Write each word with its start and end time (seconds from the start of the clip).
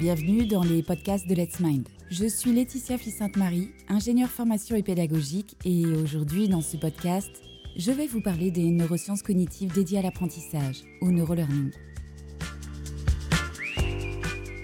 bienvenue 0.00 0.46
dans 0.46 0.62
les 0.62 0.82
podcasts 0.82 1.28
de 1.28 1.34
Let's 1.34 1.60
Mind. 1.60 1.86
Je 2.08 2.24
suis 2.24 2.54
Laetitia 2.54 2.96
Fils-Sainte-Marie, 2.96 3.70
ingénieure 3.86 4.30
formation 4.30 4.74
et 4.74 4.82
pédagogique, 4.82 5.58
et 5.66 5.84
aujourd'hui 5.84 6.48
dans 6.48 6.62
ce 6.62 6.78
podcast, 6.78 7.30
je 7.76 7.92
vais 7.92 8.06
vous 8.06 8.22
parler 8.22 8.50
des 8.50 8.70
neurosciences 8.70 9.22
cognitives 9.22 9.74
dédiées 9.74 9.98
à 9.98 10.02
l'apprentissage, 10.02 10.84
au 11.02 11.10
neurolearning. 11.10 11.70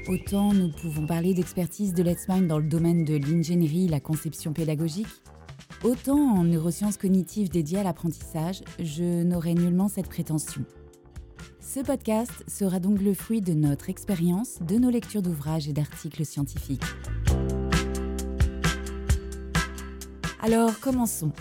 Autant 0.09 0.55
nous 0.55 0.71
pouvons 0.71 1.07
parler 1.07 1.35
d'expertise 1.35 1.93
de 1.93 2.03
Let's 2.03 2.29
Mind 2.31 2.47
dans 2.47 2.59
le 2.59 2.67
domaine 2.67 3.05
de 3.05 3.19
l'ingénierie 3.19 3.89
la 3.89 4.01
conception 4.01 4.55
pédagogique, 4.55 5.07
autant 5.85 6.19
en 6.19 6.45
neurosciences 6.45 6.97
cognitives 6.97 7.51
dédiées 7.51 7.81
à 7.81 7.83
l'apprentissage, 7.83 8.63
je 8.79 9.23
n'aurai 9.23 9.53
nullement 9.53 9.89
cette 9.89 10.09
prétention. 10.09 10.65
Ce 11.77 11.83
podcast 11.83 12.33
sera 12.49 12.81
donc 12.81 13.03
le 13.03 13.13
fruit 13.13 13.43
de 13.43 13.53
notre 13.53 13.91
expérience, 13.91 14.61
de 14.63 14.77
nos 14.77 14.89
lectures 14.89 15.21
d'ouvrages 15.21 15.69
et 15.69 15.75
d'articles 15.75 16.25
scientifiques. 16.25 16.81
Alors 20.41 20.81
commençons. 20.81 21.33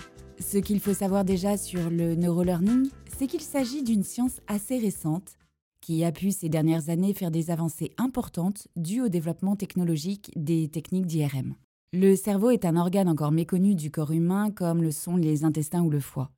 Ce 0.42 0.58
qu'il 0.58 0.82
faut 0.82 0.94
savoir 0.94 1.24
déjà 1.24 1.56
sur 1.56 1.90
le 1.90 2.16
neurolearning, 2.16 2.90
c'est 3.18 3.28
qu'il 3.28 3.40
s'agit 3.40 3.82
d'une 3.82 4.04
science 4.04 4.42
assez 4.48 4.78
récente 4.78 5.38
qui 5.80 6.04
a 6.04 6.12
pu 6.12 6.32
ces 6.32 6.50
dernières 6.50 6.90
années 6.90 7.14
faire 7.14 7.32
des 7.32 7.50
avancées 7.50 7.94
importantes 7.98 8.68
dues 8.76 9.04
au 9.04 9.08
développement 9.08 9.56
technologique 9.56 10.34
des 10.36 10.68
techniques 10.68 11.08
d'IRM. 11.08 11.56
Le 11.94 12.14
cerveau 12.18 12.50
est 12.50 12.66
un 12.66 12.76
organe 12.76 13.08
encore 13.08 13.32
méconnu 13.32 13.74
du 13.74 13.90
corps 13.90 14.12
humain 14.12 14.52
comme 14.52 14.84
le 14.84 14.92
sont 14.92 15.16
les 15.16 15.46
intestins 15.46 15.82
ou 15.82 15.90
le 15.90 16.02
foie. 16.02 16.30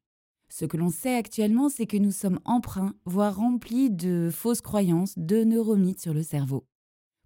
Ce 0.49 0.65
que 0.65 0.77
l'on 0.77 0.89
sait 0.89 1.15
actuellement, 1.15 1.69
c'est 1.69 1.87
que 1.87 1.97
nous 1.97 2.11
sommes 2.11 2.39
emprunts, 2.45 2.95
voire 3.05 3.35
remplis 3.35 3.89
de 3.89 4.29
fausses 4.31 4.61
croyances, 4.61 5.13
de 5.17 5.43
neuromythes 5.43 6.01
sur 6.01 6.13
le 6.13 6.23
cerveau. 6.23 6.65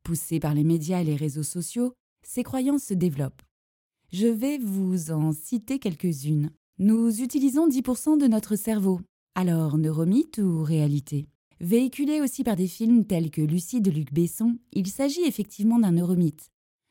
Poussés 0.04 0.40
par 0.40 0.54
les 0.54 0.64
médias 0.64 1.02
et 1.02 1.06
les 1.06 1.16
réseaux 1.16 1.44
sociaux, 1.44 1.94
ces 2.24 2.44
croyances 2.44 2.86
se 2.86 2.94
développent. 2.94 3.42
Je 4.12 4.28
vais 4.28 4.58
vous 4.58 5.12
en 5.12 5.32
citer 5.32 5.80
quelques-unes. 5.80 6.52
Nous 6.80 7.22
utilisons 7.22 7.70
10% 7.70 8.18
de 8.18 8.28
notre 8.28 8.56
cerveau. 8.56 9.00
Alors, 9.36 9.78
neuromythe 9.78 10.40
ou 10.40 10.64
réalité? 10.64 11.28
Véhiculé 11.60 12.22
aussi 12.22 12.44
par 12.44 12.56
des 12.56 12.68
films 12.68 13.06
tels 13.06 13.30
que 13.30 13.42
Lucie 13.42 13.82
de 13.82 13.92
Luc 13.92 14.12
Besson, 14.12 14.58
il 14.74 14.88
s'agit 14.88 15.24
effectivement 15.26 15.78
d'un 15.78 15.92
neuromythe. 15.92 16.50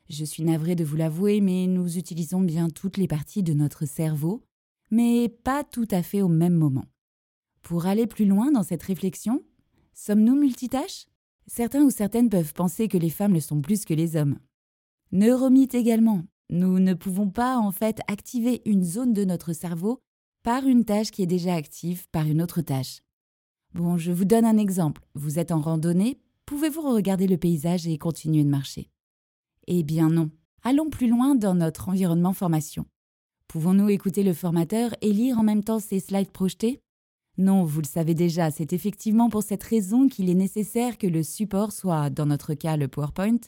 Je 0.09 0.23
suis 0.23 0.43
navrée 0.43 0.75
de 0.75 0.85
vous 0.85 0.95
l'avouer, 0.95 1.41
mais 1.41 1.67
nous 1.67 1.97
utilisons 1.97 2.41
bien 2.41 2.69
toutes 2.69 2.97
les 2.97 3.07
parties 3.07 3.43
de 3.43 3.53
notre 3.53 3.85
cerveau, 3.85 4.43
mais 4.91 5.29
pas 5.29 5.63
tout 5.63 5.87
à 5.89 6.03
fait 6.03 6.21
au 6.21 6.27
même 6.27 6.53
moment. 6.53 6.85
Pour 7.61 7.85
aller 7.85 8.07
plus 8.07 8.25
loin 8.25 8.51
dans 8.51 8.63
cette 8.63 8.83
réflexion, 8.83 9.41
sommes-nous 9.93 10.35
multitâches? 10.35 11.07
Certains 11.47 11.83
ou 11.83 11.89
certaines 11.89 12.29
peuvent 12.29 12.53
penser 12.53 12.87
que 12.87 12.97
les 12.97 13.09
femmes 13.09 13.33
le 13.33 13.39
sont 13.39 13.61
plus 13.61 13.85
que 13.85 13.93
les 13.93 14.15
hommes. 14.15 14.37
Neuromythe 15.11 15.75
également. 15.75 16.23
Nous 16.49 16.79
ne 16.79 16.93
pouvons 16.93 17.29
pas 17.29 17.57
en 17.57 17.71
fait 17.71 18.01
activer 18.07 18.61
une 18.65 18.83
zone 18.83 19.13
de 19.13 19.25
notre 19.25 19.53
cerveau 19.53 20.01
par 20.43 20.65
une 20.65 20.85
tâche 20.85 21.11
qui 21.11 21.23
est 21.23 21.27
déjà 21.27 21.55
active 21.55 22.07
par 22.09 22.25
une 22.25 22.41
autre 22.41 22.61
tâche. 22.61 23.01
Bon, 23.73 23.97
je 23.97 24.11
vous 24.11 24.25
donne 24.25 24.45
un 24.45 24.57
exemple. 24.57 25.05
Vous 25.13 25.39
êtes 25.39 25.51
en 25.51 25.61
randonnée, 25.61 26.19
pouvez-vous 26.45 26.81
regarder 26.81 27.27
le 27.27 27.37
paysage 27.37 27.87
et 27.87 27.97
continuer 27.97 28.43
de 28.43 28.49
marcher? 28.49 28.89
Eh 29.67 29.83
bien 29.83 30.09
non. 30.09 30.29
Allons 30.63 30.89
plus 30.89 31.07
loin 31.07 31.35
dans 31.35 31.55
notre 31.55 31.89
environnement 31.89 32.33
formation. 32.33 32.85
Pouvons-nous 33.51 33.89
écouter 33.89 34.23
le 34.23 34.33
formateur 34.33 34.95
et 35.01 35.11
lire 35.11 35.37
en 35.37 35.43
même 35.43 35.61
temps 35.61 35.81
ses 35.81 35.99
slides 35.99 36.31
projetés? 36.31 36.79
Non, 37.37 37.65
vous 37.65 37.81
le 37.81 37.85
savez 37.85 38.13
déjà, 38.13 38.49
c'est 38.49 38.71
effectivement 38.71 39.29
pour 39.29 39.43
cette 39.43 39.63
raison 39.63 40.07
qu'il 40.07 40.29
est 40.29 40.35
nécessaire 40.35 40.97
que 40.97 41.05
le 41.05 41.21
support 41.21 41.73
soit, 41.73 42.09
dans 42.09 42.25
notre 42.25 42.53
cas 42.53 42.77
le 42.77 42.87
PowerPoint, 42.87 43.41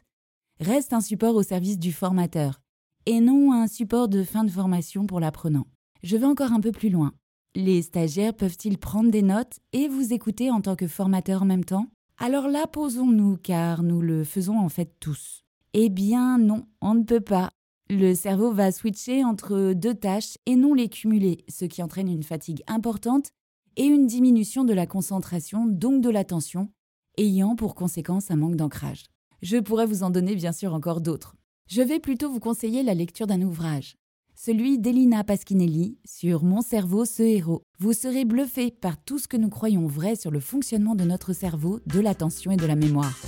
reste 0.59 0.91
un 0.91 0.99
support 0.99 1.35
au 1.35 1.41
service 1.41 1.79
du 1.79 1.93
formateur, 1.93 2.59
et 3.05 3.21
non 3.21 3.53
un 3.53 3.67
support 3.67 4.09
de 4.09 4.25
fin 4.25 4.43
de 4.43 4.51
formation 4.51 5.07
pour 5.07 5.21
l'apprenant. 5.21 5.67
Je 6.03 6.17
vais 6.17 6.25
encore 6.25 6.51
un 6.51 6.59
peu 6.59 6.73
plus 6.73 6.89
loin. 6.89 7.13
Les 7.55 7.81
stagiaires 7.81 8.35
peuvent-ils 8.35 8.77
prendre 8.77 9.09
des 9.09 9.21
notes 9.21 9.61
et 9.71 9.87
vous 9.87 10.11
écouter 10.11 10.51
en 10.51 10.59
tant 10.59 10.75
que 10.75 10.89
formateur 10.89 11.43
en 11.43 11.45
même 11.45 11.63
temps? 11.63 11.87
Alors 12.17 12.49
là, 12.49 12.67
posons-nous, 12.67 13.37
car 13.37 13.83
nous 13.83 14.01
le 14.01 14.25
faisons 14.25 14.59
en 14.59 14.67
fait 14.67 14.97
tous. 14.99 15.45
Eh 15.71 15.87
bien 15.87 16.39
non, 16.39 16.65
on 16.81 16.93
ne 16.93 17.03
peut 17.03 17.21
pas. 17.21 17.51
Le 17.89 18.15
cerveau 18.15 18.51
va 18.51 18.71
switcher 18.71 19.23
entre 19.23 19.73
deux 19.73 19.93
tâches 19.93 20.37
et 20.45 20.55
non 20.55 20.73
les 20.73 20.89
cumuler, 20.89 21.43
ce 21.49 21.65
qui 21.65 21.83
entraîne 21.83 22.07
une 22.07 22.23
fatigue 22.23 22.63
importante 22.67 23.31
et 23.75 23.85
une 23.85 24.07
diminution 24.07 24.63
de 24.63 24.73
la 24.73 24.87
concentration, 24.87 25.65
donc 25.67 26.01
de 26.01 26.09
l'attention, 26.09 26.69
ayant 27.17 27.55
pour 27.55 27.75
conséquence 27.75 28.31
un 28.31 28.35
manque 28.35 28.55
d'ancrage. 28.55 29.05
Je 29.41 29.57
pourrais 29.57 29.85
vous 29.85 30.03
en 30.03 30.09
donner 30.09 30.35
bien 30.35 30.53
sûr 30.53 30.73
encore 30.73 31.01
d'autres. 31.01 31.35
Je 31.67 31.81
vais 31.81 31.99
plutôt 31.99 32.31
vous 32.31 32.39
conseiller 32.39 32.83
la 32.83 32.93
lecture 32.93 33.27
d'un 33.27 33.41
ouvrage, 33.41 33.95
celui 34.35 34.79
d'Elina 34.79 35.23
Pasquinelli 35.23 35.97
sur 36.05 36.43
Mon 36.43 36.61
cerveau, 36.61 37.05
ce 37.05 37.23
héros. 37.23 37.63
Vous 37.79 37.93
serez 37.93 38.25
bluffé 38.25 38.71
par 38.71 39.01
tout 39.03 39.19
ce 39.19 39.27
que 39.27 39.37
nous 39.37 39.49
croyons 39.49 39.87
vrai 39.87 40.15
sur 40.15 40.31
le 40.31 40.39
fonctionnement 40.39 40.95
de 40.95 41.03
notre 41.03 41.33
cerveau, 41.33 41.79
de 41.85 41.99
l'attention 41.99 42.51
et 42.51 42.57
de 42.57 42.65
la 42.65 42.75
mémoire. 42.75 43.19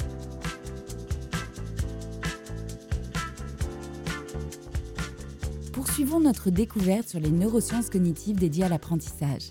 Poursuivons 5.95 6.19
notre 6.19 6.49
découverte 6.49 7.07
sur 7.07 7.21
les 7.21 7.31
neurosciences 7.31 7.89
cognitives 7.89 8.37
dédiées 8.37 8.65
à 8.65 8.67
l'apprentissage. 8.67 9.49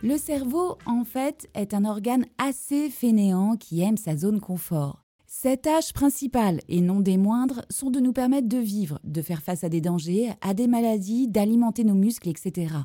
Le 0.00 0.16
cerveau, 0.16 0.78
en 0.86 1.02
fait, 1.02 1.50
est 1.54 1.74
un 1.74 1.84
organe 1.84 2.26
assez 2.38 2.88
fainéant 2.88 3.56
qui 3.56 3.82
aime 3.82 3.96
sa 3.96 4.16
zone 4.16 4.38
confort. 4.38 5.02
Ses 5.26 5.56
tâches 5.56 5.92
principales, 5.92 6.60
et 6.68 6.80
non 6.80 7.00
des 7.00 7.16
moindres, 7.16 7.62
sont 7.70 7.90
de 7.90 7.98
nous 7.98 8.12
permettre 8.12 8.46
de 8.46 8.58
vivre, 8.58 9.00
de 9.02 9.20
faire 9.20 9.42
face 9.42 9.64
à 9.64 9.68
des 9.68 9.80
dangers, 9.80 10.30
à 10.42 10.54
des 10.54 10.68
maladies, 10.68 11.26
d'alimenter 11.26 11.82
nos 11.82 11.94
muscles, 11.94 12.28
etc. 12.28 12.76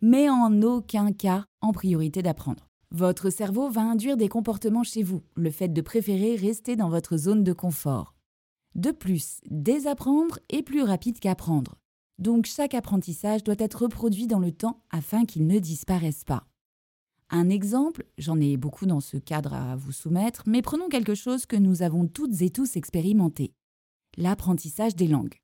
Mais 0.00 0.30
en 0.30 0.62
aucun 0.62 1.12
cas 1.12 1.44
en 1.60 1.72
priorité 1.72 2.22
d'apprendre. 2.22 2.70
Votre 2.90 3.28
cerveau 3.28 3.68
va 3.68 3.82
induire 3.82 4.16
des 4.16 4.30
comportements 4.30 4.82
chez 4.82 5.02
vous, 5.02 5.20
le 5.34 5.50
fait 5.50 5.68
de 5.68 5.82
préférer 5.82 6.36
rester 6.36 6.74
dans 6.74 6.88
votre 6.88 7.18
zone 7.18 7.44
de 7.44 7.52
confort. 7.52 8.14
De 8.74 8.92
plus, 8.92 9.42
désapprendre 9.50 10.38
est 10.48 10.62
plus 10.62 10.82
rapide 10.82 11.20
qu'apprendre. 11.20 11.74
Donc 12.18 12.46
chaque 12.46 12.74
apprentissage 12.74 13.44
doit 13.44 13.54
être 13.58 13.82
reproduit 13.82 14.26
dans 14.26 14.40
le 14.40 14.52
temps 14.52 14.82
afin 14.90 15.24
qu'il 15.24 15.46
ne 15.46 15.58
disparaisse 15.58 16.24
pas. 16.24 16.46
Un 17.30 17.50
exemple, 17.50 18.06
j'en 18.16 18.40
ai 18.40 18.56
beaucoup 18.56 18.86
dans 18.86 19.00
ce 19.00 19.18
cadre 19.18 19.52
à 19.52 19.76
vous 19.76 19.92
soumettre, 19.92 20.42
mais 20.46 20.62
prenons 20.62 20.88
quelque 20.88 21.14
chose 21.14 21.46
que 21.46 21.56
nous 21.56 21.82
avons 21.82 22.06
toutes 22.06 22.40
et 22.40 22.50
tous 22.50 22.76
expérimenté. 22.76 23.52
L'apprentissage 24.16 24.96
des 24.96 25.06
langues. 25.06 25.36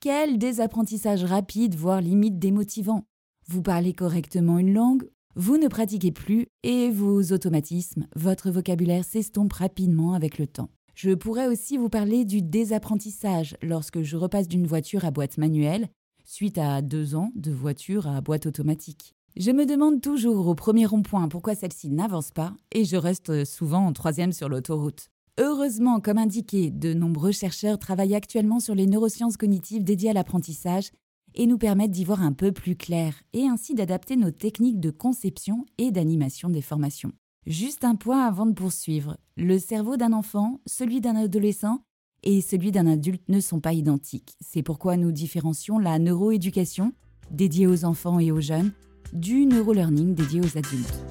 Quel 0.00 0.38
désapprentissage 0.38 1.24
rapide, 1.24 1.74
voire 1.74 2.00
limite 2.00 2.38
démotivant. 2.38 3.04
Vous 3.48 3.60
parlez 3.60 3.92
correctement 3.92 4.58
une 4.58 4.72
langue, 4.72 5.10
vous 5.34 5.58
ne 5.58 5.68
pratiquez 5.68 6.12
plus 6.12 6.46
et 6.62 6.90
vos 6.90 7.32
automatismes, 7.32 8.06
votre 8.14 8.50
vocabulaire 8.50 9.04
s'estompe 9.04 9.52
rapidement 9.52 10.14
avec 10.14 10.38
le 10.38 10.46
temps. 10.46 10.70
Je 11.02 11.12
pourrais 11.12 11.46
aussi 11.46 11.78
vous 11.78 11.88
parler 11.88 12.26
du 12.26 12.42
désapprentissage 12.42 13.56
lorsque 13.62 14.02
je 14.02 14.18
repasse 14.18 14.48
d'une 14.48 14.66
voiture 14.66 15.06
à 15.06 15.10
boîte 15.10 15.38
manuelle, 15.38 15.88
suite 16.26 16.58
à 16.58 16.82
deux 16.82 17.14
ans 17.14 17.32
de 17.36 17.50
voiture 17.50 18.06
à 18.06 18.20
boîte 18.20 18.44
automatique. 18.44 19.14
Je 19.34 19.50
me 19.50 19.64
demande 19.64 20.02
toujours 20.02 20.46
au 20.46 20.54
premier 20.54 20.84
rond-point 20.84 21.28
pourquoi 21.28 21.54
celle-ci 21.54 21.88
n'avance 21.88 22.32
pas 22.32 22.52
et 22.70 22.84
je 22.84 22.98
reste 22.98 23.46
souvent 23.46 23.86
en 23.86 23.94
troisième 23.94 24.34
sur 24.34 24.50
l'autoroute. 24.50 25.08
Heureusement, 25.38 26.00
comme 26.00 26.18
indiqué, 26.18 26.70
de 26.70 26.92
nombreux 26.92 27.32
chercheurs 27.32 27.78
travaillent 27.78 28.14
actuellement 28.14 28.60
sur 28.60 28.74
les 28.74 28.86
neurosciences 28.86 29.38
cognitives 29.38 29.84
dédiées 29.84 30.10
à 30.10 30.12
l'apprentissage 30.12 30.90
et 31.34 31.46
nous 31.46 31.56
permettent 31.56 31.92
d'y 31.92 32.04
voir 32.04 32.22
un 32.22 32.34
peu 32.34 32.52
plus 32.52 32.76
clair 32.76 33.14
et 33.32 33.46
ainsi 33.46 33.74
d'adapter 33.74 34.16
nos 34.16 34.32
techniques 34.32 34.80
de 34.80 34.90
conception 34.90 35.64
et 35.78 35.92
d'animation 35.92 36.50
des 36.50 36.60
formations. 36.60 37.12
Juste 37.46 37.84
un 37.84 37.94
point 37.94 38.26
avant 38.26 38.44
de 38.44 38.52
poursuivre. 38.52 39.16
Le 39.36 39.58
cerveau 39.58 39.96
d'un 39.96 40.12
enfant, 40.12 40.60
celui 40.66 41.00
d'un 41.00 41.16
adolescent 41.16 41.80
et 42.22 42.42
celui 42.42 42.70
d'un 42.70 42.86
adulte 42.86 43.26
ne 43.28 43.40
sont 43.40 43.60
pas 43.60 43.72
identiques. 43.72 44.36
C'est 44.40 44.62
pourquoi 44.62 44.98
nous 44.98 45.10
différencions 45.10 45.78
la 45.78 45.98
neuroéducation, 45.98 46.92
dédiée 47.30 47.66
aux 47.66 47.86
enfants 47.86 48.20
et 48.20 48.30
aux 48.30 48.42
jeunes, 48.42 48.72
du 49.14 49.46
neurolearning 49.46 50.14
dédié 50.14 50.40
aux 50.42 50.58
adultes. 50.58 51.02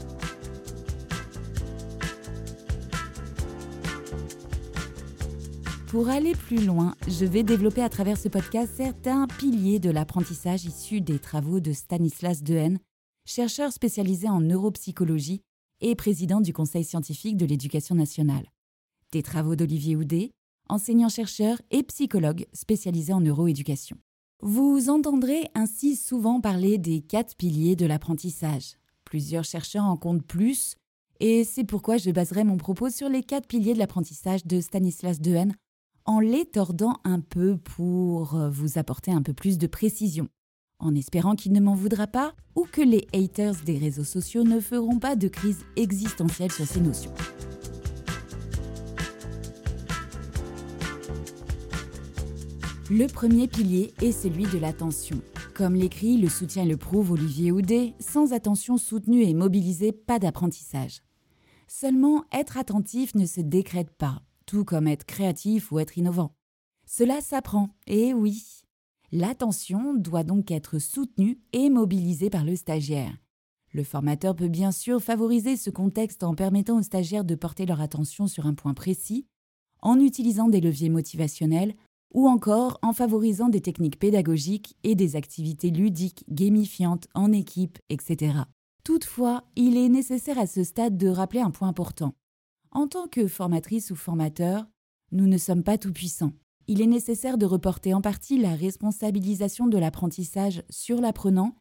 Pour 5.88 6.10
aller 6.10 6.34
plus 6.34 6.64
loin, 6.64 6.94
je 7.08 7.26
vais 7.26 7.42
développer 7.42 7.82
à 7.82 7.90
travers 7.90 8.20
ce 8.20 8.30
podcast 8.30 8.72
certains 8.78 9.26
piliers 9.26 9.80
de 9.80 9.90
l'apprentissage 9.90 10.66
issus 10.66 11.02
des 11.02 11.18
travaux 11.18 11.60
de 11.60 11.74
Stanislas 11.74 12.44
Dehaene, 12.44 12.78
chercheur 13.26 13.72
spécialisé 13.72 14.30
en 14.30 14.42
neuropsychologie 14.42 15.42
et 15.82 15.96
président 15.96 16.42
du 16.42 16.54
Conseil 16.54 16.84
scientifique 16.84 17.38
de 17.38 17.46
l'éducation 17.46 17.96
nationale. 17.96 18.52
Des 19.12 19.24
travaux 19.24 19.56
d'Olivier 19.56 19.96
Houdet, 19.96 20.32
enseignant-chercheur 20.70 21.62
et 21.72 21.84
psychologue 21.84 22.46
spécialisé 22.54 23.12
en 23.14 23.22
neuroéducation. 23.22 23.98
Vous 24.42 24.90
entendrez 24.90 25.50
ainsi 25.56 25.96
souvent 25.96 26.40
parler 26.40 26.78
des 26.78 27.02
quatre 27.02 27.36
piliers 27.36 27.76
de 27.76 27.86
l'apprentissage. 27.86 28.76
Plusieurs 29.04 29.44
chercheurs 29.44 29.86
en 29.86 29.98
comptent 29.98 30.26
plus 30.26 30.76
Et 31.20 31.44
c'est 31.44 31.66
pourquoi 31.66 31.98
je 31.98 32.12
baserai 32.12 32.46
mon 32.46 32.56
propos 32.58 32.90
sur 32.90 33.10
les 33.10 33.24
quatre 33.24 33.48
piliers 33.48 33.74
de 33.74 33.80
l'apprentissage 33.80 34.46
de 34.46 34.62
Stanislas 34.62 35.20
Dehaene 35.20 35.56
en 36.06 36.20
les 36.20 36.46
tordant 36.46 36.98
un 37.04 37.20
peu 37.20 37.58
pour 37.58 38.38
vous 38.50 38.78
apporter 38.78 39.12
un 39.12 39.22
peu 39.22 39.34
plus 39.34 39.58
de 39.58 39.68
précision, 39.68 40.30
en 40.80 40.96
espérant 40.96 41.36
qu'il 41.36 41.52
ne 41.52 41.60
m'en 41.60 41.76
voudra 41.76 42.08
pas 42.08 42.34
ou 42.56 42.66
que 42.66 42.82
les 42.82 43.08
haters 43.14 43.56
des 43.66 43.78
réseaux 43.78 44.04
sociaux 44.04 44.44
ne 44.44 44.60
feront 44.60 45.00
pas 45.00 45.16
de 45.16 45.28
crise 45.28 45.66
existentielle 45.76 46.52
sur 46.52 46.66
ces 46.66 46.82
notions. 46.82 47.14
Le 52.90 53.06
premier 53.06 53.48
pilier 53.48 53.94
est 54.02 54.12
celui 54.12 54.46
de 54.46 54.58
l'attention. 54.58 55.22
Comme 55.54 55.76
l'écrit, 55.76 56.18
le 56.18 56.28
soutien 56.28 56.66
le 56.66 56.76
prouve 56.76 57.12
Olivier 57.12 57.52
Houdet, 57.52 57.94
sans 58.00 58.34
attention 58.34 58.78
soutenue 58.78 59.24
et 59.24 59.36
mobilisée, 59.36 59.92
pas 59.92 60.18
d'apprentissage. 60.18 61.02
Seulement, 61.68 62.24
être 62.32 62.58
attentif 62.58 63.14
ne 63.14 63.28
se 63.28 63.42
décrète 63.42 63.92
pas, 63.92 64.24
tout 64.48 64.66
comme 64.66 64.88
être 64.88 65.06
créatif 65.06 65.72
ou 65.72 65.78
être 65.78 66.00
innovant. 66.00 66.34
Cela 66.88 67.22
s'apprend, 67.22 67.70
et 67.86 68.14
oui. 68.16 68.64
L'attention 69.12 69.96
doit 69.96 70.24
donc 70.24 70.52
être 70.52 70.78
soutenue 70.78 71.40
et 71.52 71.70
mobilisée 71.72 72.30
par 72.30 72.46
le 72.46 72.56
stagiaire. 72.56 73.18
Le 73.74 73.84
formateur 73.84 74.36
peut 74.36 74.48
bien 74.48 74.72
sûr 74.72 75.02
favoriser 75.02 75.58
ce 75.58 75.72
contexte 75.72 76.24
en 76.24 76.36
permettant 76.36 76.78
aux 76.78 76.84
stagiaires 76.84 77.26
de 77.26 77.36
porter 77.36 77.66
leur 77.66 77.82
attention 77.82 78.28
sur 78.28 78.46
un 78.46 78.54
point 78.54 78.76
précis, 78.76 79.26
en 79.82 80.00
utilisant 80.00 80.48
des 80.48 80.62
leviers 80.62 80.90
motivationnels 80.90 81.74
ou 82.14 82.28
encore 82.28 82.80
en 82.82 82.94
favorisant 82.94 83.50
des 83.50 83.62
techniques 83.62 84.00
pédagogiques 84.00 84.76
et 84.84 84.96
des 84.96 85.16
activités 85.16 85.72
ludiques, 85.72 86.26
gamifiantes, 86.30 87.08
en 87.14 87.32
équipe, 87.32 87.80
etc. 87.90 88.40
Toutefois, 88.84 89.44
il 89.56 89.78
est 89.78 89.90
nécessaire 89.90 90.40
à 90.40 90.48
ce 90.48 90.64
stade 90.64 90.98
de 90.98 91.08
rappeler 91.08 91.42
un 91.42 91.52
point 91.52 91.68
important. 91.68 92.14
En 92.72 92.88
tant 92.88 93.08
que 93.08 93.28
formatrice 93.28 93.92
ou 93.92 93.96
formateur, 93.96 94.66
nous 95.12 95.28
ne 95.28 95.38
sommes 95.38 95.64
pas 95.64 95.78
tout-puissants. 95.78 96.34
Il 96.72 96.84
est 96.84 96.88
nécessaire 96.88 97.40
de 97.40 97.48
reporter 97.48 97.96
en 97.96 98.02
partie 98.02 98.38
la 98.38 98.54
responsabilisation 98.54 99.66
de 99.66 99.80
l'apprentissage 99.80 100.62
sur 100.70 101.02
l'apprenant 101.02 101.56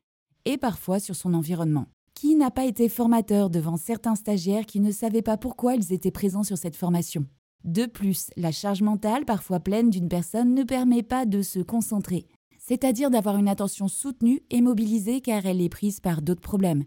et 0.45 0.59
parfois 0.59 1.01
sur 1.01 1.17
son 1.17 1.33
environnement. 1.33 1.87
Qui 2.13 2.35
n'a 2.35 2.51
pas 2.51 2.67
été 2.67 2.91
formateur 2.91 3.49
devant 3.49 3.79
certains 3.79 4.17
stagiaires 4.17 4.67
qui 4.67 4.81
ne 4.81 4.93
savaient 4.93 5.23
pas 5.23 5.39
pourquoi 5.39 5.77
ils 5.77 5.95
étaient 5.95 6.11
présents 6.11 6.43
sur 6.43 6.59
cette 6.59 6.77
formation? 6.77 7.25
De 7.65 7.87
plus, 7.87 8.29
la 8.37 8.53
charge 8.53 8.83
mentale, 8.83 9.25
parfois 9.25 9.61
pleine 9.61 9.89
d'une 9.89 10.11
personne, 10.11 10.55
ne 10.55 10.63
permet 10.63 11.03
pas 11.03 11.25
de 11.25 11.41
se 11.41 11.61
concentrer, 11.61 12.27
c'est-à-dire 12.59 13.09
d'avoir 13.09 13.39
une 13.39 13.49
attention 13.49 13.89
soutenue 13.89 14.43
et 14.51 14.61
mobilisée 14.61 15.23
car 15.23 15.47
elle 15.47 15.63
est 15.63 15.71
prise 15.71 16.01
par 16.01 16.21
d'autres 16.21 16.43
problèmes. 16.43 16.85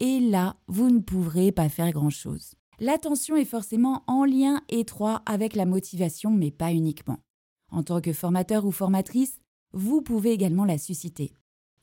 Et 0.00 0.20
là, 0.20 0.56
vous 0.68 0.90
ne 0.90 1.00
pourrez 1.00 1.50
pas 1.50 1.70
faire 1.70 1.92
grand-chose. 1.92 2.56
L'attention 2.78 3.36
est 3.36 3.46
forcément 3.46 4.02
en 4.06 4.26
lien 4.26 4.60
étroit 4.68 5.22
avec 5.24 5.56
la 5.56 5.64
motivation, 5.64 6.30
mais 6.30 6.50
pas 6.50 6.70
uniquement. 6.70 7.20
En 7.72 7.82
tant 7.82 8.00
que 8.00 8.12
formateur 8.12 8.64
ou 8.64 8.70
formatrice, 8.70 9.38
vous 9.72 10.02
pouvez 10.02 10.32
également 10.32 10.64
la 10.64 10.78
susciter. 10.78 11.34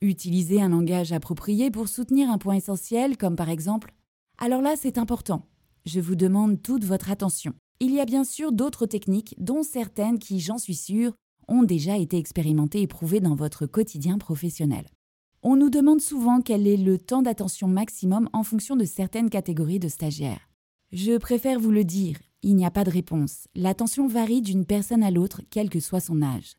Utilisez 0.02 0.62
un 0.62 0.70
langage 0.70 1.12
approprié 1.12 1.70
pour 1.70 1.88
soutenir 1.88 2.30
un 2.30 2.38
point 2.38 2.56
essentiel, 2.56 3.18
comme 3.18 3.36
par 3.36 3.50
exemple 3.50 3.94
Alors 4.38 4.62
là, 4.62 4.76
c'est 4.76 4.98
important. 4.98 5.46
Je 5.86 6.00
vous 6.00 6.16
demande 6.16 6.62
toute 6.62 6.86
votre 6.86 7.12
attention. 7.12 7.54
Il 7.80 7.94
y 7.94 8.00
a 8.00 8.06
bien 8.06 8.24
sûr 8.24 8.52
d'autres 8.52 8.86
techniques, 8.86 9.36
dont 9.38 9.64
certaines 9.64 10.20
qui, 10.20 10.40
j'en 10.40 10.58
suis 10.58 10.76
sûre, 10.76 11.14
ont 11.48 11.64
déjà 11.64 11.98
été 11.98 12.18
expérimentées 12.18 12.82
et 12.82 12.88
prouvées 12.88 13.20
dans 13.20 13.36
votre 13.36 13.66
quotidien 13.66 14.18
professionnel. 14.18 14.86
On 15.44 15.56
nous 15.56 15.70
demande 15.70 16.02
souvent 16.02 16.42
quel 16.42 16.68
est 16.68 16.78
le 16.78 17.00
temps 17.00 17.24
d'attention 17.24 17.68
maximum 17.68 18.30
en 18.32 18.44
fonction 18.44 18.76
de 18.76 18.86
certaines 18.86 19.30
catégories 19.30 19.80
de 19.80 19.88
stagiaires. 19.88 20.50
Je 20.92 21.18
préfère 21.18 21.60
vous 21.60 21.72
le 21.72 21.84
dire, 21.84 22.18
il 22.44 22.56
n'y 22.56 22.66
a 22.66 22.72
pas 22.72 22.84
de 22.84 22.90
réponse. 22.90 23.48
L'attention 23.56 24.08
varie 24.08 24.42
d'une 24.42 24.66
personne 24.66 25.04
à 25.04 25.12
l'autre, 25.12 25.42
quel 25.50 25.70
que 25.70 25.80
soit 25.80 26.00
son 26.00 26.22
âge. 26.22 26.54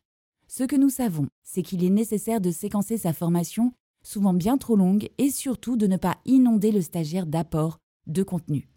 Ce 0.47 0.63
que 0.63 0.75
nous 0.75 0.89
savons, 0.89 1.27
c'est 1.43 1.63
qu'il 1.63 1.83
est 1.83 1.89
nécessaire 1.89 2.41
de 2.41 2.51
séquencer 2.51 2.97
sa 2.97 3.13
formation, 3.13 3.73
souvent 4.03 4.33
bien 4.33 4.57
trop 4.57 4.75
longue, 4.75 5.09
et 5.17 5.29
surtout 5.29 5.77
de 5.77 5.87
ne 5.87 5.97
pas 5.97 6.17
inonder 6.25 6.71
le 6.71 6.81
stagiaire 6.81 7.25
d'apports, 7.25 7.79
de 8.07 8.23
contenu. 8.23 8.69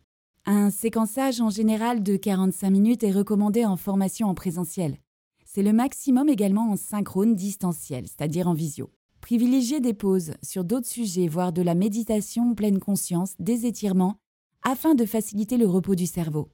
Un 0.47 0.70
séquençage 0.70 1.41
en 1.41 1.50
général 1.50 2.03
de 2.03 2.17
45 2.17 2.70
minutes 2.70 3.03
est 3.03 3.12
recommandé 3.12 3.64
en 3.64 3.76
formation 3.76 4.29
en 4.29 4.35
présentiel. 4.35 4.99
C'est 5.44 5.62
le 5.62 5.73
maximum 5.73 6.29
également 6.29 6.70
en 6.70 6.76
synchrone 6.76 7.35
distanciel, 7.35 8.06
c'est-à-dire 8.06 8.49
en 8.49 8.55
visio. 8.55 8.91
Privilégiez 9.20 9.81
des 9.81 9.94
pauses 9.94 10.35
sur 10.43 10.64
d'autres 10.64 10.87
sujets, 10.87 11.26
voire 11.26 11.53
de 11.53 11.62
la 11.62 11.75
méditation 11.75 12.55
pleine 12.55 12.79
conscience, 12.79 13.35
des 13.41 13.67
étirements, 13.67 14.19
afin 14.62 14.94
de 14.94 15.05
faciliter 15.05 15.56
le 15.56 15.67
repos 15.67 15.94
du 15.94 16.06
cerveau. 16.06 16.49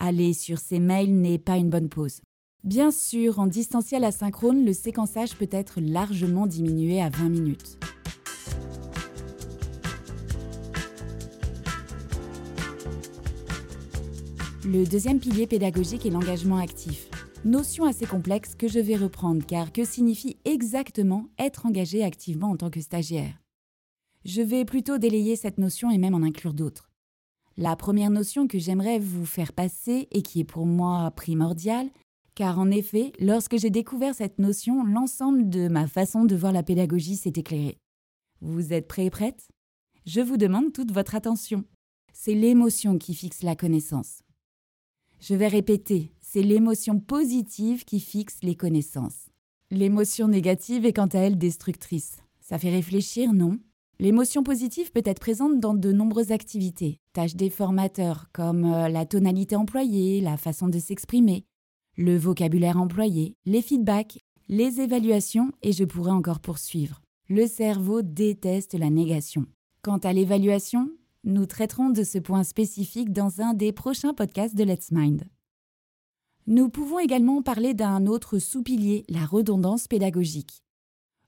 Aller 0.00 0.32
sur 0.32 0.58
ses 0.58 0.78
mails 0.78 1.12
n'est 1.12 1.38
pas 1.38 1.56
une 1.56 1.70
bonne 1.70 1.88
pause. 1.88 2.20
Bien 2.62 2.92
sûr, 2.92 3.40
en 3.40 3.48
distanciel 3.48 4.04
asynchrone, 4.04 4.64
le 4.64 4.72
séquençage 4.72 5.34
peut 5.34 5.48
être 5.50 5.80
largement 5.80 6.46
diminué 6.46 7.02
à 7.02 7.08
20 7.08 7.28
minutes. 7.28 7.78
Le 14.64 14.84
deuxième 14.84 15.18
pilier 15.18 15.48
pédagogique 15.48 16.06
est 16.06 16.10
l'engagement 16.10 16.58
actif. 16.58 17.08
Notion 17.44 17.84
assez 17.84 18.06
complexe 18.06 18.54
que 18.54 18.68
je 18.68 18.78
vais 18.78 18.96
reprendre 18.96 19.44
car 19.44 19.72
que 19.72 19.84
signifie 19.84 20.36
exactement 20.44 21.26
être 21.38 21.66
engagé 21.66 22.04
activement 22.04 22.50
en 22.50 22.56
tant 22.56 22.70
que 22.70 22.80
stagiaire? 22.80 23.34
Je 24.24 24.42
vais 24.42 24.64
plutôt 24.64 24.98
délayer 24.98 25.34
cette 25.34 25.58
notion 25.58 25.90
et 25.90 25.98
même 25.98 26.14
en 26.14 26.22
inclure 26.22 26.54
d'autres. 26.54 26.87
La 27.60 27.74
première 27.74 28.10
notion 28.10 28.46
que 28.46 28.56
j'aimerais 28.56 29.00
vous 29.00 29.26
faire 29.26 29.52
passer 29.52 30.06
et 30.12 30.22
qui 30.22 30.38
est 30.38 30.44
pour 30.44 30.64
moi 30.64 31.10
primordiale, 31.10 31.90
car 32.36 32.60
en 32.60 32.70
effet, 32.70 33.10
lorsque 33.18 33.58
j'ai 33.58 33.68
découvert 33.68 34.14
cette 34.14 34.38
notion, 34.38 34.84
l'ensemble 34.84 35.50
de 35.50 35.66
ma 35.66 35.88
façon 35.88 36.24
de 36.24 36.36
voir 36.36 36.52
la 36.52 36.62
pédagogie 36.62 37.16
s'est 37.16 37.32
éclairé. 37.34 37.76
Vous 38.40 38.72
êtes 38.72 38.86
prêts 38.86 39.06
et 39.06 39.10
prêtes? 39.10 39.48
Je 40.06 40.20
vous 40.20 40.36
demande 40.36 40.72
toute 40.72 40.92
votre 40.92 41.16
attention. 41.16 41.64
C'est 42.12 42.36
l'émotion 42.36 42.96
qui 42.96 43.12
fixe 43.12 43.42
la 43.42 43.56
connaissance. 43.56 44.22
Je 45.20 45.34
vais 45.34 45.48
répéter, 45.48 46.12
c'est 46.20 46.42
l'émotion 46.42 47.00
positive 47.00 47.84
qui 47.84 47.98
fixe 47.98 48.38
les 48.40 48.54
connaissances. 48.54 49.30
L'émotion 49.72 50.28
négative 50.28 50.86
est 50.86 50.92
quant 50.92 51.08
à 51.08 51.18
elle 51.18 51.38
destructrice. 51.38 52.18
Ça 52.40 52.56
fait 52.56 52.70
réfléchir, 52.70 53.32
non? 53.32 53.58
L'émotion 54.00 54.44
positive 54.44 54.92
peut 54.92 55.02
être 55.04 55.18
présente 55.18 55.58
dans 55.58 55.74
de 55.74 55.90
nombreuses 55.90 56.30
activités, 56.30 57.00
tâches 57.12 57.34
des 57.34 57.50
formateurs, 57.50 58.26
comme 58.32 58.64
euh, 58.64 58.88
la 58.88 59.06
tonalité 59.06 59.56
employée, 59.56 60.20
la 60.20 60.36
façon 60.36 60.68
de 60.68 60.78
s'exprimer, 60.78 61.44
le 61.96 62.16
vocabulaire 62.16 62.80
employé, 62.80 63.34
les 63.44 63.60
feedbacks, 63.60 64.20
les 64.48 64.80
évaluations, 64.80 65.50
et 65.62 65.72
je 65.72 65.82
pourrais 65.82 66.12
encore 66.12 66.38
poursuivre. 66.38 67.02
Le 67.28 67.48
cerveau 67.48 68.02
déteste 68.02 68.74
la 68.74 68.88
négation. 68.88 69.46
Quant 69.82 69.98
à 69.98 70.12
l'évaluation, 70.12 70.88
nous 71.24 71.46
traiterons 71.46 71.90
de 71.90 72.04
ce 72.04 72.18
point 72.18 72.44
spécifique 72.44 73.12
dans 73.12 73.40
un 73.40 73.52
des 73.52 73.72
prochains 73.72 74.14
podcasts 74.14 74.54
de 74.54 74.62
Let's 74.62 74.92
Mind. 74.92 75.24
Nous 76.46 76.68
pouvons 76.68 77.00
également 77.00 77.42
parler 77.42 77.74
d'un 77.74 78.06
autre 78.06 78.38
sous-pilier, 78.38 79.04
la 79.08 79.26
redondance 79.26 79.88
pédagogique. 79.88 80.62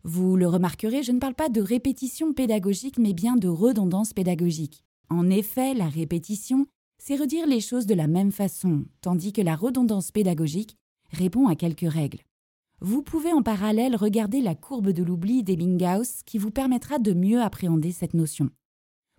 Vous 0.03 0.37
le 0.37 0.47
remarquerez, 0.47 1.03
je 1.03 1.13
ne 1.13 1.19
parle 1.19 1.35
pas 1.35 1.49
de 1.49 1.61
répétition 1.61 2.33
pédagogique, 2.33 2.99
mais 2.99 3.13
bien 3.13 3.37
de 3.37 3.49
redondance 3.49 4.13
pédagogique. 4.15 4.83
En 5.11 5.29
effet, 5.29 5.75
la 5.75 5.89
répétition, 5.89 6.67
c'est 6.99 7.17
redire 7.17 7.47
les 7.47 7.61
choses 7.61 7.87
de 7.87 7.95
la 7.95 8.07
même 8.07 8.33
façon, 8.33 8.85
tandis 9.03 9.33
que 9.33 9.43
la 9.43 9.57
redondance 9.57 10.11
pédagogique 10.11 10.77
répond 11.11 11.49
à 11.49 11.57
quelques 11.57 11.91
règles. 11.91 12.21
Vous 12.81 13.03
pouvez 13.03 13.33
en 13.33 13.43
parallèle 13.43 13.95
regarder 13.95 14.41
la 14.41 14.55
courbe 14.55 14.91
de 14.91 15.03
l'oubli 15.03 15.43
d'Ebbinghaus 15.43 16.23
qui 16.25 16.39
vous 16.39 16.51
permettra 16.51 16.99
de 16.99 17.13
mieux 17.13 17.43
appréhender 17.43 17.93
cette 17.93 18.15
notion. 18.15 18.49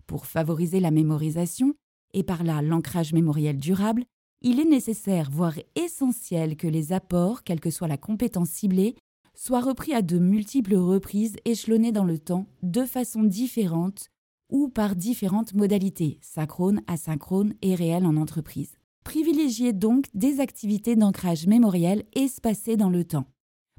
Pour 0.08 0.26
favoriser 0.26 0.80
la 0.80 0.90
mémorisation, 0.90 1.74
et 2.12 2.24
par 2.24 2.42
là 2.42 2.60
l'ancrage 2.60 3.12
mémoriel 3.12 3.58
durable, 3.58 4.04
il 4.40 4.58
est 4.58 4.64
nécessaire, 4.64 5.30
voire 5.30 5.54
essentiel, 5.76 6.56
que 6.56 6.66
les 6.66 6.92
apports, 6.92 7.44
quelle 7.44 7.60
que 7.60 7.70
soit 7.70 7.86
la 7.86 7.96
compétence 7.96 8.50
ciblée, 8.50 8.96
soient 9.34 9.60
repris 9.60 9.94
à 9.94 10.02
de 10.02 10.18
multiples 10.18 10.74
reprises 10.74 11.36
échelonnés 11.44 11.92
dans 11.92 12.04
le 12.04 12.18
temps, 12.18 12.46
de 12.62 12.84
façon 12.84 13.22
différente 13.22 14.08
ou 14.50 14.68
par 14.68 14.96
différentes 14.96 15.54
modalités, 15.54 16.18
synchrone, 16.20 16.82
asynchrone 16.86 17.54
et 17.62 17.74
réelle 17.74 18.06
en 18.06 18.16
entreprise. 18.16 18.76
Privilégiez 19.04 19.72
donc 19.72 20.06
des 20.14 20.40
activités 20.40 20.94
d'ancrage 20.94 21.46
mémoriel 21.46 22.04
espacées 22.14 22.76
dans 22.76 22.90
le 22.90 23.04
temps. 23.04 23.26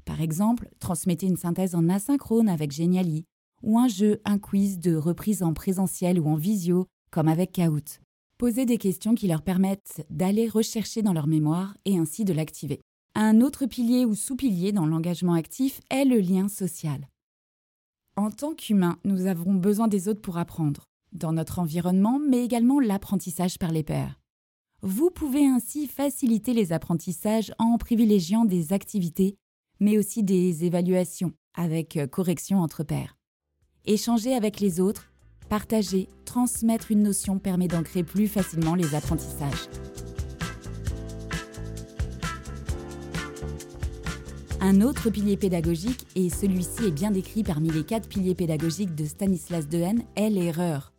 Par 0.04 0.20
exemple, 0.20 0.68
transmettez 0.80 1.26
une 1.26 1.36
synthèse 1.36 1.74
en 1.74 1.88
asynchrone 1.88 2.48
avec 2.48 2.72
Geniali, 2.72 3.24
ou 3.62 3.78
un 3.78 3.88
jeu, 3.88 4.20
un 4.24 4.38
quiz 4.38 4.78
de 4.78 4.94
reprise 4.94 5.42
en 5.42 5.54
présentiel 5.54 6.20
ou 6.20 6.28
en 6.28 6.36
visio, 6.36 6.86
comme 7.10 7.28
avec 7.28 7.52
Kahoot. 7.52 8.00
Posez 8.36 8.66
des 8.66 8.78
questions 8.78 9.14
qui 9.14 9.28
leur 9.28 9.42
permettent 9.42 10.04
d'aller 10.10 10.48
rechercher 10.48 11.02
dans 11.02 11.12
leur 11.12 11.26
mémoire 11.26 11.76
et 11.84 11.96
ainsi 11.96 12.24
de 12.24 12.34
l'activer. 12.34 12.80
Un 13.16 13.42
autre 13.42 13.66
pilier 13.66 14.04
ou 14.04 14.16
sous-pilier 14.16 14.72
dans 14.72 14.86
l'engagement 14.86 15.34
actif 15.34 15.80
est 15.88 16.04
le 16.04 16.18
lien 16.18 16.48
social. 16.48 17.08
En 18.16 18.32
tant 18.32 18.54
qu'humains, 18.54 18.98
nous 19.04 19.26
avons 19.26 19.54
besoin 19.54 19.86
des 19.86 20.08
autres 20.08 20.20
pour 20.20 20.36
apprendre. 20.36 20.88
dans 21.12 21.32
notre 21.32 21.60
environnement, 21.60 22.18
mais 22.18 22.44
également 22.44 22.80
l'apprentissage 22.80 23.56
par 23.56 23.70
les 23.70 23.84
pairs. 23.84 24.20
Vous 24.82 25.10
pouvez 25.10 25.46
ainsi 25.46 25.86
faciliter 25.86 26.52
les 26.52 26.72
apprentissages 26.72 27.52
en 27.60 27.78
privilégiant 27.78 28.44
des 28.44 28.72
activités, 28.72 29.36
mais 29.78 29.96
aussi 29.96 30.24
des 30.24 30.64
évaluations 30.64 31.32
avec 31.54 31.98
correction 32.10 32.58
entre 32.58 32.82
pairs. 32.82 33.16
Échanger 33.84 34.34
avec 34.34 34.58
les 34.58 34.80
autres, 34.80 35.12
partager, 35.48 36.08
transmettre 36.24 36.90
une 36.90 37.04
notion 37.04 37.38
permet 37.38 37.68
d'ancrer 37.68 38.02
plus 38.02 38.26
facilement 38.26 38.74
les 38.74 38.96
apprentissages. 38.96 39.68
Un 44.66 44.80
autre 44.80 45.10
pilier 45.10 45.36
pédagogique, 45.36 46.06
et 46.16 46.30
celui-ci 46.30 46.86
est 46.86 46.90
bien 46.90 47.10
décrit 47.10 47.42
parmi 47.42 47.68
les 47.68 47.84
quatre 47.84 48.08
piliers 48.08 48.34
pédagogiques 48.34 48.94
de 48.94 49.04
Stanislas 49.04 49.68
Dehaene, 49.68 50.04
est 50.16 50.30
l'erreur, 50.30 50.94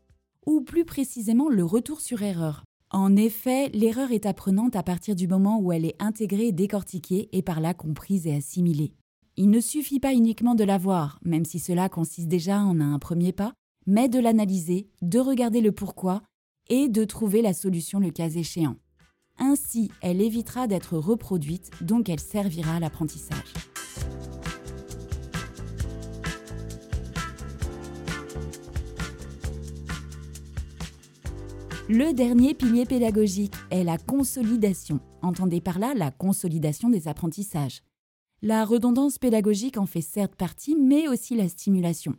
ou 0.46 0.62
plus 0.62 0.86
précisément 0.86 1.50
le 1.50 1.66
retour 1.66 2.00
sur 2.00 2.22
erreur. 2.22 2.64
En 2.92 3.16
effet, 3.16 3.70
l'erreur 3.70 4.12
est 4.12 4.28
apprenante 4.28 4.76
à 4.76 4.84
partir 4.84 5.16
du 5.16 5.28
moment 5.28 5.60
où 5.60 5.72
elle 5.72 5.86
est 5.86 5.96
intégrée, 5.98 6.52
décortiquée 6.52 7.28
et 7.32 7.42
par 7.42 7.60
là 7.60 7.74
comprise 7.74 8.28
et 8.28 8.36
assimilée. 8.36 8.94
Il 9.36 9.50
ne 9.50 9.60
suffit 9.60 10.00
pas 10.00 10.14
uniquement 10.14 10.54
de 10.54 10.64
la 10.64 10.78
voir, 10.78 11.18
même 11.26 11.44
si 11.44 11.58
cela 11.58 11.90
consiste 11.90 12.28
déjà 12.28 12.60
en 12.60 12.80
un 12.80 13.00
premier 13.00 13.32
pas, 13.32 13.54
mais 13.88 14.10
de 14.10 14.20
l'analyser, 14.20 14.92
de 15.02 15.18
regarder 15.18 15.62
le 15.62 15.72
pourquoi 15.72 16.22
et 16.70 16.88
de 16.88 17.04
trouver 17.04 17.42
la 17.42 17.56
solution 17.56 18.00
le 18.00 18.12
cas 18.12 18.30
échéant. 18.30 18.76
Ainsi, 19.38 19.92
elle 20.02 20.22
évitera 20.22 20.68
d'être 20.68 20.98
reproduite, 20.98 21.72
donc 21.82 22.10
elle 22.10 22.20
servira 22.20 22.76
à 22.76 22.80
l'apprentissage. 22.80 23.54
Le 31.88 32.14
dernier 32.14 32.56
pilier 32.56 32.86
pédagogique 32.86 33.54
est 33.70 33.84
la 33.84 34.00
consolidation. 34.00 35.00
Entendez 35.22 35.62
par 35.62 35.78
là 35.78 35.94
la 35.96 36.10
consolidation 36.10 36.90
des 36.90 37.08
apprentissages. 37.08 37.84
La 38.42 38.66
redondance 38.66 39.20
pédagogique 39.20 39.78
en 39.78 39.86
fait 39.86 40.02
certes 40.02 40.36
partie, 40.36 40.76
mais 40.76 41.08
aussi 41.08 41.36
la 41.36 41.48
stimulation. 41.48 42.16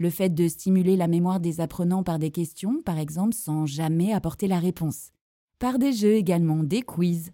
Le 0.00 0.10
fait 0.10 0.30
de 0.30 0.48
stimuler 0.48 0.96
la 0.96 1.06
mémoire 1.06 1.38
des 1.38 1.60
apprenants 1.60 2.02
par 2.02 2.18
des 2.18 2.32
questions, 2.32 2.82
par 2.82 2.98
exemple, 2.98 3.34
sans 3.34 3.66
jamais 3.66 4.12
apporter 4.12 4.48
la 4.48 4.58
réponse 4.58 5.10
par 5.58 5.78
des 5.78 5.92
jeux 5.92 6.14
également, 6.14 6.62
des 6.62 6.82
quiz. 6.82 7.30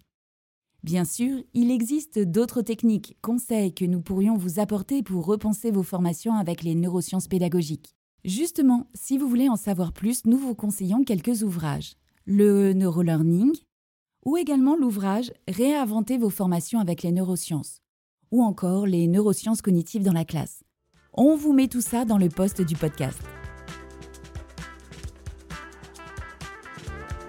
Bien 0.83 1.05
sûr, 1.05 1.43
il 1.53 1.69
existe 1.69 2.17
d'autres 2.17 2.61
techniques, 2.61 3.15
conseils 3.21 3.73
que 3.73 3.85
nous 3.85 4.01
pourrions 4.01 4.35
vous 4.35 4.59
apporter 4.59 5.03
pour 5.03 5.25
repenser 5.25 5.69
vos 5.69 5.83
formations 5.83 6.33
avec 6.33 6.63
les 6.63 6.73
neurosciences 6.73 7.27
pédagogiques. 7.27 7.95
Justement, 8.23 8.87
si 8.93 9.17
vous 9.17 9.27
voulez 9.27 9.49
en 9.49 9.55
savoir 9.55 9.93
plus, 9.93 10.25
nous 10.25 10.37
vous 10.37 10.55
conseillons 10.55 11.03
quelques 11.03 11.43
ouvrages. 11.43 11.93
Le 12.25 12.73
Neurolearning, 12.73 13.51
ou 14.25 14.37
également 14.37 14.75
l'ouvrage 14.75 15.31
Réinventer 15.47 16.17
vos 16.17 16.29
formations 16.29 16.79
avec 16.79 17.03
les 17.03 17.11
neurosciences, 17.11 17.81
ou 18.31 18.43
encore 18.43 18.85
les 18.85 19.07
neurosciences 19.07 19.61
cognitives 19.61 20.03
dans 20.03 20.13
la 20.13 20.25
classe. 20.25 20.63
On 21.13 21.35
vous 21.35 21.53
met 21.53 21.67
tout 21.67 21.81
ça 21.81 22.05
dans 22.05 22.17
le 22.17 22.29
post 22.29 22.61
du 22.61 22.75
podcast. 22.75 23.19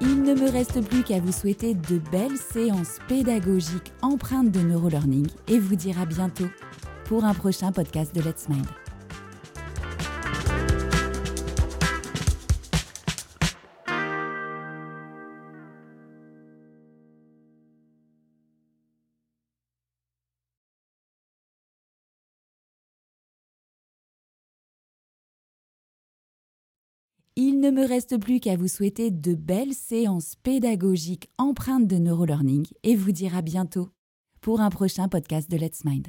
Il 0.04 0.24
ne 0.24 0.34
me 0.34 0.50
reste 0.50 0.80
plus 0.80 1.04
qu'à 1.04 1.20
vous 1.20 1.30
souhaiter 1.30 1.74
de 1.74 1.98
belles 2.10 2.36
séances 2.36 2.98
pédagogiques 3.06 3.92
empreintes 4.02 4.50
de 4.50 4.58
neurolearning 4.58 5.28
et 5.46 5.60
vous 5.60 5.76
dire 5.76 6.00
à 6.00 6.06
bientôt 6.06 6.48
pour 7.04 7.24
un 7.24 7.34
prochain 7.34 7.70
podcast 7.70 8.12
de 8.12 8.20
Let's 8.20 8.48
Mind. 8.48 8.66
Il 27.34 27.60
ne 27.60 27.70
me 27.70 27.86
reste 27.86 28.18
plus 28.18 28.40
qu'à 28.40 28.56
vous 28.56 28.68
souhaiter 28.68 29.10
de 29.10 29.34
belles 29.34 29.72
séances 29.72 30.34
pédagogiques 30.42 31.30
empreintes 31.38 31.86
de 31.86 31.96
neurolearning 31.96 32.66
et 32.82 32.94
vous 32.94 33.10
dire 33.10 33.34
à 33.34 33.40
bientôt 33.40 33.88
pour 34.42 34.60
un 34.60 34.68
prochain 34.68 35.08
podcast 35.08 35.50
de 35.50 35.56
Let's 35.56 35.82
Mind. 35.86 36.08